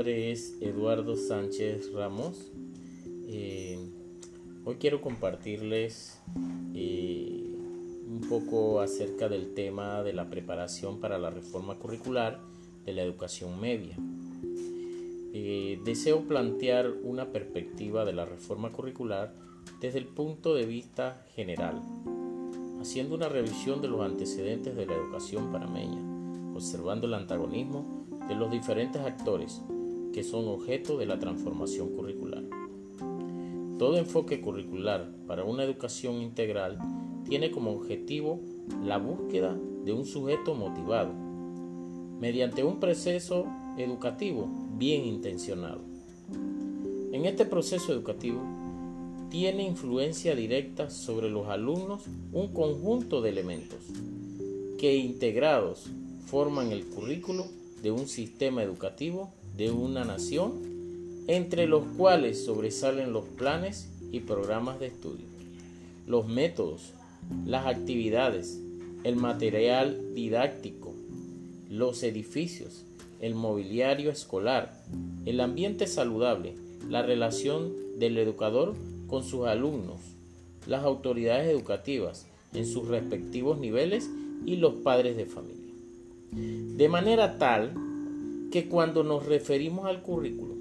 nombre 0.00 0.32
es 0.32 0.56
Eduardo 0.62 1.14
Sánchez 1.14 1.92
Ramos. 1.92 2.50
Eh, 3.28 3.78
hoy 4.64 4.76
quiero 4.76 5.02
compartirles 5.02 6.22
eh, 6.74 7.54
un 8.08 8.22
poco 8.26 8.80
acerca 8.80 9.28
del 9.28 9.52
tema 9.52 10.02
de 10.02 10.14
la 10.14 10.30
preparación 10.30 11.00
para 11.00 11.18
la 11.18 11.28
reforma 11.28 11.74
curricular 11.74 12.40
de 12.86 12.94
la 12.94 13.02
educación 13.02 13.60
media. 13.60 13.94
Eh, 15.34 15.78
deseo 15.84 16.22
plantear 16.22 16.90
una 17.02 17.30
perspectiva 17.30 18.06
de 18.06 18.14
la 18.14 18.24
reforma 18.24 18.72
curricular 18.72 19.34
desde 19.82 19.98
el 19.98 20.06
punto 20.06 20.54
de 20.54 20.64
vista 20.64 21.26
general, 21.34 21.82
haciendo 22.80 23.16
una 23.16 23.28
revisión 23.28 23.82
de 23.82 23.88
los 23.88 24.00
antecedentes 24.00 24.74
de 24.76 24.86
la 24.86 24.94
educación 24.94 25.52
panameña, 25.52 26.00
observando 26.54 27.06
el 27.06 27.12
antagonismo 27.12 28.06
de 28.28 28.34
los 28.34 28.50
diferentes 28.50 29.02
actores 29.02 29.60
que 30.12 30.22
son 30.22 30.48
objeto 30.48 30.98
de 30.98 31.06
la 31.06 31.18
transformación 31.18 31.90
curricular. 31.90 32.42
Todo 33.78 33.96
enfoque 33.96 34.40
curricular 34.40 35.10
para 35.26 35.44
una 35.44 35.64
educación 35.64 36.16
integral 36.16 36.78
tiene 37.28 37.50
como 37.50 37.72
objetivo 37.72 38.40
la 38.84 38.98
búsqueda 38.98 39.58
de 39.84 39.92
un 39.92 40.04
sujeto 40.04 40.54
motivado 40.54 41.12
mediante 42.20 42.62
un 42.62 42.78
proceso 42.78 43.46
educativo 43.78 44.48
bien 44.76 45.06
intencionado. 45.06 45.80
En 47.12 47.24
este 47.24 47.46
proceso 47.46 47.92
educativo 47.92 48.40
tiene 49.30 49.64
influencia 49.64 50.34
directa 50.34 50.90
sobre 50.90 51.30
los 51.30 51.48
alumnos 51.48 52.02
un 52.32 52.52
conjunto 52.52 53.22
de 53.22 53.30
elementos 53.30 53.78
que 54.78 54.96
integrados 54.96 55.86
forman 56.26 56.72
el 56.72 56.86
currículo 56.86 57.46
de 57.82 57.90
un 57.90 58.06
sistema 58.08 58.62
educativo 58.62 59.32
de 59.60 59.70
una 59.70 60.06
nación, 60.06 60.54
entre 61.26 61.66
los 61.66 61.84
cuales 61.98 62.42
sobresalen 62.46 63.12
los 63.12 63.26
planes 63.26 63.90
y 64.10 64.20
programas 64.20 64.80
de 64.80 64.86
estudio, 64.86 65.26
los 66.06 66.26
métodos, 66.26 66.94
las 67.44 67.66
actividades, 67.66 68.58
el 69.04 69.16
material 69.16 70.14
didáctico, 70.14 70.94
los 71.68 72.02
edificios, 72.04 72.86
el 73.20 73.34
mobiliario 73.34 74.10
escolar, 74.10 74.82
el 75.26 75.40
ambiente 75.40 75.86
saludable, 75.86 76.54
la 76.88 77.02
relación 77.02 77.74
del 77.98 78.16
educador 78.16 78.74
con 79.08 79.24
sus 79.24 79.46
alumnos, 79.46 80.00
las 80.66 80.84
autoridades 80.84 81.50
educativas 81.50 82.26
en 82.54 82.64
sus 82.64 82.88
respectivos 82.88 83.58
niveles 83.58 84.08
y 84.46 84.56
los 84.56 84.76
padres 84.76 85.18
de 85.18 85.26
familia. 85.26 85.74
De 86.32 86.88
manera 86.88 87.36
tal 87.36 87.89
que 88.50 88.68
cuando 88.68 89.04
nos 89.04 89.26
referimos 89.26 89.86
al 89.86 90.02
currículo, 90.02 90.56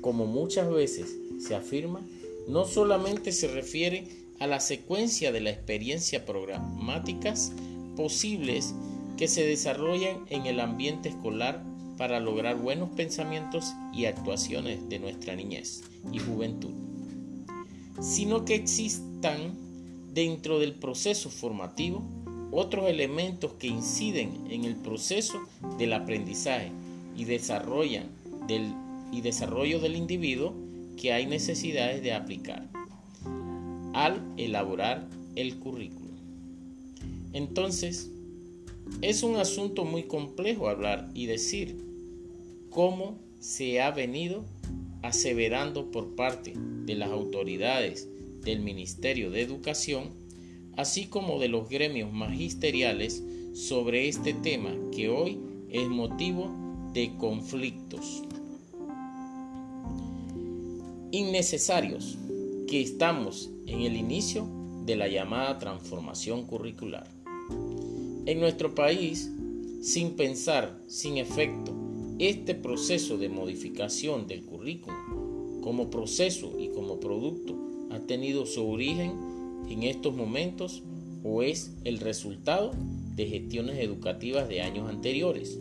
como 0.00 0.26
muchas 0.26 0.70
veces 0.70 1.16
se 1.38 1.54
afirma, 1.54 2.00
no 2.48 2.64
solamente 2.64 3.32
se 3.32 3.48
refiere 3.48 4.08
a 4.38 4.46
la 4.46 4.60
secuencia 4.60 5.32
de 5.32 5.40
la 5.40 5.50
experiencia 5.50 6.24
programáticas 6.24 7.52
posibles 7.96 8.74
que 9.16 9.28
se 9.28 9.44
desarrollan 9.44 10.24
en 10.30 10.46
el 10.46 10.60
ambiente 10.60 11.08
escolar 11.08 11.62
para 11.96 12.20
lograr 12.20 12.56
buenos 12.56 12.90
pensamientos 12.90 13.74
y 13.92 14.06
actuaciones 14.06 14.88
de 14.88 15.00
nuestra 15.00 15.34
niñez 15.34 15.82
y 16.12 16.20
juventud, 16.20 16.70
sino 18.00 18.44
que 18.44 18.54
existan 18.54 19.54
dentro 20.14 20.60
del 20.60 20.74
proceso 20.74 21.28
formativo 21.28 22.02
otros 22.52 22.88
elementos 22.88 23.52
que 23.54 23.66
inciden 23.66 24.46
en 24.48 24.64
el 24.64 24.76
proceso 24.76 25.38
del 25.76 25.92
aprendizaje 25.92 26.70
y, 27.18 27.24
del, 27.24 28.72
y 29.12 29.20
desarrollo 29.20 29.80
del 29.80 29.96
individuo 29.96 30.54
que 30.96 31.12
hay 31.12 31.26
necesidades 31.26 32.02
de 32.02 32.12
aplicar 32.12 32.68
al 33.92 34.22
elaborar 34.36 35.08
el 35.36 35.58
currículo. 35.58 36.10
Entonces, 37.32 38.10
es 39.02 39.22
un 39.22 39.36
asunto 39.36 39.84
muy 39.84 40.04
complejo 40.04 40.68
hablar 40.68 41.10
y 41.14 41.26
decir 41.26 41.76
cómo 42.70 43.18
se 43.40 43.80
ha 43.80 43.90
venido 43.90 44.44
aseverando 45.02 45.90
por 45.90 46.14
parte 46.16 46.54
de 46.86 46.94
las 46.94 47.10
autoridades 47.10 48.08
del 48.44 48.60
Ministerio 48.60 49.30
de 49.30 49.42
Educación 49.42 50.28
así 50.78 51.06
como 51.06 51.40
de 51.40 51.48
los 51.48 51.68
gremios 51.68 52.12
magisteriales 52.12 53.24
sobre 53.52 54.08
este 54.08 54.32
tema 54.32 54.72
que 54.94 55.08
hoy 55.08 55.40
es 55.70 55.88
motivo 55.88 56.67
de 56.98 57.14
conflictos 57.16 58.24
innecesarios 61.12 62.18
que 62.66 62.80
estamos 62.80 63.50
en 63.66 63.82
el 63.82 63.96
inicio 63.96 64.48
de 64.84 64.96
la 64.96 65.06
llamada 65.06 65.60
transformación 65.60 66.44
curricular. 66.44 67.06
En 68.26 68.40
nuestro 68.40 68.74
país, 68.74 69.30
sin 69.80 70.16
pensar, 70.16 70.76
sin 70.88 71.18
efecto, 71.18 71.72
este 72.18 72.56
proceso 72.56 73.16
de 73.16 73.28
modificación 73.28 74.26
del 74.26 74.44
currículum 74.44 75.60
como 75.60 75.90
proceso 75.90 76.58
y 76.58 76.70
como 76.70 76.98
producto 76.98 77.54
ha 77.92 78.00
tenido 78.00 78.44
su 78.44 78.68
origen 78.68 79.12
en 79.70 79.84
estos 79.84 80.16
momentos 80.16 80.82
o 81.22 81.44
es 81.44 81.76
el 81.84 82.00
resultado 82.00 82.72
de 83.14 83.26
gestiones 83.26 83.78
educativas 83.78 84.48
de 84.48 84.62
años 84.62 84.90
anteriores, 84.90 85.60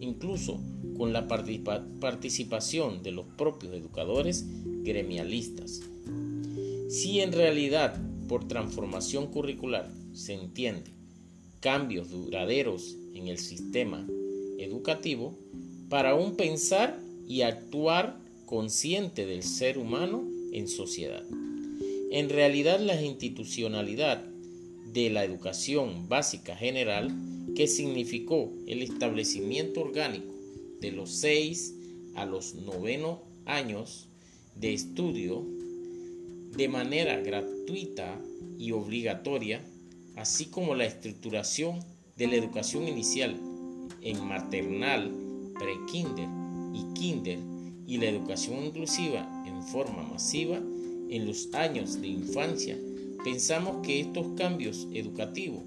incluso 0.00 0.60
con 0.96 1.12
la 1.12 1.28
participación 1.28 3.02
de 3.02 3.12
los 3.12 3.26
propios 3.36 3.74
educadores 3.74 4.46
gremialistas. 4.82 5.80
Si 6.88 7.20
en 7.20 7.32
realidad 7.32 8.00
por 8.28 8.46
transformación 8.46 9.28
curricular 9.28 9.90
se 10.12 10.34
entiende 10.34 10.92
cambios 11.60 12.10
duraderos 12.10 12.96
en 13.14 13.28
el 13.28 13.38
sistema 13.38 14.06
educativo, 14.58 15.36
para 15.88 16.14
un 16.14 16.36
pensar 16.36 17.00
y 17.26 17.42
actuar 17.42 18.18
consciente 18.46 19.26
del 19.26 19.42
ser 19.42 19.78
humano 19.78 20.24
en 20.52 20.68
sociedad. 20.68 21.24
En 22.10 22.28
realidad 22.28 22.80
la 22.80 23.00
institucionalidad 23.00 24.24
de 24.92 25.10
la 25.10 25.24
educación 25.24 26.08
básica 26.08 26.56
general, 26.56 27.10
que 27.58 27.66
significó 27.66 28.52
el 28.68 28.82
establecimiento 28.82 29.80
orgánico 29.80 30.32
de 30.80 30.92
los 30.92 31.10
6 31.10 31.74
a 32.14 32.24
los 32.24 32.54
9 32.54 33.16
años 33.46 34.06
de 34.54 34.74
estudio 34.74 35.44
de 36.56 36.68
manera 36.68 37.16
gratuita 37.16 38.22
y 38.60 38.70
obligatoria, 38.70 39.60
así 40.14 40.44
como 40.44 40.76
la 40.76 40.84
estructuración 40.84 41.80
de 42.16 42.28
la 42.28 42.36
educación 42.36 42.86
inicial 42.86 43.36
en 44.02 44.24
maternal, 44.24 45.12
pre-kinder 45.58 46.28
y 46.72 46.94
kinder 46.94 47.40
y 47.88 47.96
la 47.96 48.06
educación 48.06 48.66
inclusiva 48.66 49.28
en 49.44 49.64
forma 49.64 50.04
masiva 50.04 50.58
en 51.10 51.26
los 51.26 51.52
años 51.54 52.00
de 52.00 52.06
infancia, 52.06 52.78
pensamos 53.24 53.84
que 53.84 53.98
estos 53.98 54.28
cambios 54.36 54.86
educativos, 54.92 55.64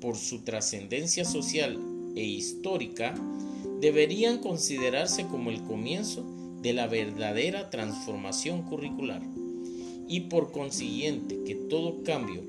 por 0.00 0.16
su 0.16 0.40
trascendencia 0.40 1.24
social 1.24 1.78
e 2.14 2.24
histórica, 2.24 3.14
deberían 3.80 4.38
considerarse 4.38 5.26
como 5.26 5.50
el 5.50 5.62
comienzo 5.62 6.24
de 6.62 6.72
la 6.72 6.86
verdadera 6.86 7.70
transformación 7.70 8.62
curricular 8.62 9.22
y 10.08 10.20
por 10.20 10.52
consiguiente 10.52 11.42
que 11.44 11.54
todo 11.54 12.02
cambio 12.02 12.42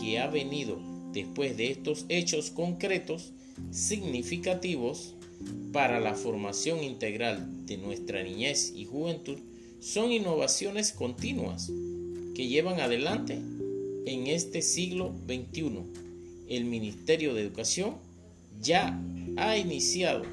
que 0.00 0.18
ha 0.18 0.26
venido 0.26 0.78
después 1.12 1.56
de 1.56 1.70
estos 1.70 2.06
hechos 2.08 2.50
concretos 2.50 3.32
significativos 3.70 5.14
para 5.72 6.00
la 6.00 6.14
formación 6.14 6.82
integral 6.82 7.66
de 7.66 7.76
nuestra 7.76 8.22
niñez 8.22 8.72
y 8.74 8.84
juventud 8.84 9.38
son 9.80 10.12
innovaciones 10.12 10.92
continuas 10.92 11.70
que 12.34 12.48
llevan 12.48 12.80
adelante 12.80 13.38
en 14.06 14.26
este 14.26 14.62
siglo 14.62 15.14
XXI. 15.26 15.80
El 16.52 16.66
Ministerio 16.66 17.32
de 17.32 17.40
Educación 17.40 17.94
ya 18.60 19.00
ha 19.38 19.56
iniciado 19.56 20.24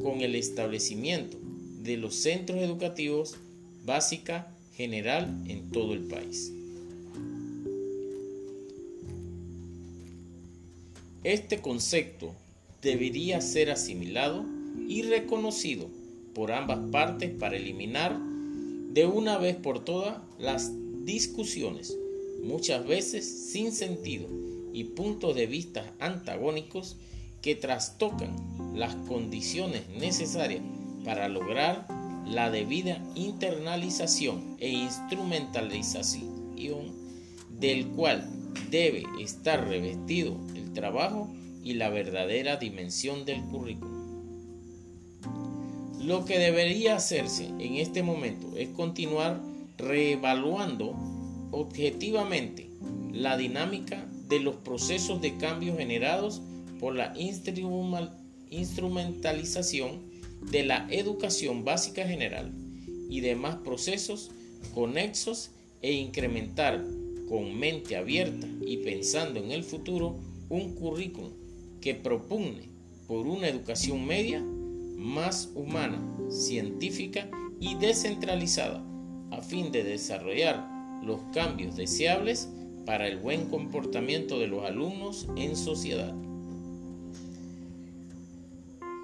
con 0.00 0.20
el 0.20 0.36
establecimiento 0.36 1.36
de 1.82 1.96
los 1.96 2.14
centros 2.14 2.60
educativos 2.60 3.34
básica 3.84 4.54
general 4.76 5.42
en 5.48 5.72
todo 5.72 5.92
el 5.92 6.04
país. 6.04 6.52
Este 11.24 11.60
concepto 11.60 12.32
debería 12.80 13.40
ser 13.40 13.72
asimilado 13.72 14.44
y 14.86 15.02
reconocido 15.02 15.88
por 16.32 16.52
ambas 16.52 16.78
partes 16.92 17.32
para 17.32 17.56
eliminar 17.56 18.16
de 18.92 19.04
una 19.06 19.38
vez 19.38 19.56
por 19.56 19.84
todas 19.84 20.18
las 20.38 20.70
discusiones, 21.04 21.98
muchas 22.44 22.86
veces 22.86 23.26
sin 23.50 23.72
sentido 23.72 24.28
y 24.74 24.84
puntos 24.84 25.34
de 25.34 25.46
vista 25.46 25.90
antagónicos 26.00 26.98
que 27.40 27.54
trastocan 27.54 28.36
las 28.74 28.94
condiciones 29.06 29.88
necesarias 29.88 30.62
para 31.04 31.28
lograr 31.28 31.86
la 32.26 32.50
debida 32.50 33.00
internalización 33.14 34.56
e 34.58 34.70
instrumentalización 34.70 36.34
del 37.50 37.86
cual 37.88 38.28
debe 38.70 39.04
estar 39.20 39.68
revestido 39.68 40.36
el 40.56 40.72
trabajo 40.72 41.28
y 41.62 41.74
la 41.74 41.90
verdadera 41.90 42.56
dimensión 42.56 43.24
del 43.24 43.42
currículum. 43.44 43.94
Lo 46.00 46.24
que 46.24 46.38
debería 46.38 46.96
hacerse 46.96 47.46
en 47.46 47.76
este 47.76 48.02
momento 48.02 48.56
es 48.56 48.70
continuar 48.70 49.40
reevaluando 49.78 50.96
objetivamente 51.50 52.68
la 53.12 53.36
dinámica 53.36 54.04
de 54.28 54.40
los 54.40 54.56
procesos 54.56 55.20
de 55.20 55.36
cambio 55.36 55.76
generados 55.76 56.42
por 56.80 56.94
la 56.94 57.14
instrumentalización 58.50 60.02
de 60.50 60.64
la 60.64 60.86
educación 60.90 61.64
básica 61.64 62.06
general 62.06 62.52
y 63.08 63.20
demás 63.20 63.56
procesos 63.56 64.30
conexos 64.74 65.50
e 65.82 65.92
incrementar 65.92 66.84
con 67.28 67.58
mente 67.58 67.96
abierta 67.96 68.46
y 68.66 68.78
pensando 68.78 69.40
en 69.40 69.50
el 69.50 69.64
futuro 69.64 70.18
un 70.48 70.74
currículum 70.74 71.32
que 71.80 71.94
propugne 71.94 72.68
por 73.06 73.26
una 73.26 73.48
educación 73.48 74.06
media 74.06 74.42
más 74.96 75.50
humana, 75.54 76.00
científica 76.30 77.28
y 77.60 77.74
descentralizada 77.76 78.84
a 79.30 79.42
fin 79.42 79.72
de 79.72 79.84
desarrollar 79.84 80.66
los 81.02 81.20
cambios 81.32 81.76
deseables 81.76 82.48
para 82.84 83.08
el 83.08 83.18
buen 83.18 83.46
comportamiento 83.46 84.38
de 84.38 84.46
los 84.46 84.64
alumnos 84.64 85.28
en 85.36 85.56
sociedad. 85.56 86.14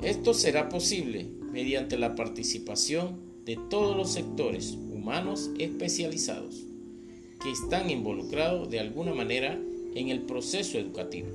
Esto 0.02 0.32
será 0.34 0.68
posible 0.68 1.26
mediante 1.52 1.98
la 1.98 2.14
participación 2.14 3.20
de 3.44 3.58
todos 3.68 3.96
los 3.96 4.10
sectores 4.10 4.72
humanos 4.72 5.50
especializados 5.58 6.64
que 7.42 7.50
están 7.50 7.90
involucrados 7.90 8.70
de 8.70 8.80
alguna 8.80 9.14
manera 9.14 9.58
en 9.94 10.08
el 10.08 10.22
proceso 10.22 10.78
educativo, 10.78 11.28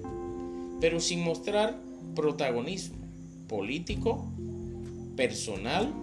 pero 0.80 1.00
sin 1.00 1.24
mostrar 1.24 1.80
protagonismo 2.16 2.96
político, 3.48 4.26
personal 5.16 5.94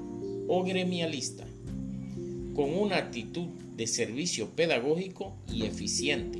o 0.48 0.62
gremialista, 0.64 1.46
con 2.54 2.74
una 2.74 2.96
actitud 2.96 3.48
de 3.82 3.88
servicio 3.88 4.50
pedagógico 4.50 5.34
y 5.52 5.64
eficiente, 5.64 6.38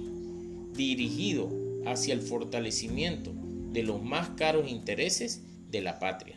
dirigido 0.76 1.50
hacia 1.86 2.14
el 2.14 2.22
fortalecimiento 2.22 3.32
de 3.72 3.82
los 3.82 4.00
más 4.00 4.28
caros 4.36 4.70
intereses 4.70 5.40
de 5.68 5.80
la 5.80 5.98
patria. 5.98 6.36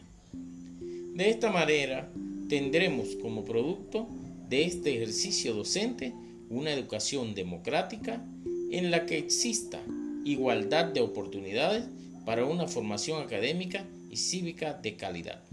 De 1.13 1.29
esta 1.29 1.51
manera, 1.51 2.11
tendremos 2.49 3.09
como 3.21 3.45
producto 3.45 4.07
de 4.49 4.63
este 4.65 4.95
ejercicio 4.95 5.53
docente 5.53 6.11
una 6.49 6.73
educación 6.73 7.35
democrática 7.35 8.25
en 8.71 8.89
la 8.89 9.05
que 9.05 9.19
exista 9.19 9.79
igualdad 10.23 10.85
de 10.85 11.01
oportunidades 11.01 11.83
para 12.25 12.45
una 12.45 12.67
formación 12.67 13.21
académica 13.21 13.85
y 14.09 14.17
cívica 14.17 14.73
de 14.73 14.95
calidad. 14.95 15.43